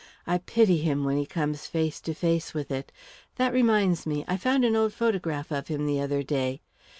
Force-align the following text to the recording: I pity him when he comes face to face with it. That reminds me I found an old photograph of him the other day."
I 0.25 0.39
pity 0.39 0.77
him 0.79 1.03
when 1.03 1.17
he 1.17 1.27
comes 1.27 1.67
face 1.67 2.01
to 2.01 2.15
face 2.15 2.55
with 2.55 2.71
it. 2.71 2.91
That 3.35 3.53
reminds 3.53 4.07
me 4.07 4.25
I 4.27 4.35
found 4.35 4.65
an 4.65 4.75
old 4.75 4.93
photograph 4.95 5.51
of 5.51 5.67
him 5.67 5.85
the 5.85 6.01
other 6.01 6.23
day." 6.23 6.61